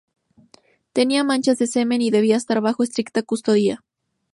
Tenía 0.93 1.23
manchas 1.23 1.59
de 1.59 1.67
semen 1.67 2.01
y 2.01 2.09
debía 2.09 2.35
estar 2.35 2.59
bajo 2.59 2.81
estricta 2.81 3.21
custodia. 3.21 3.83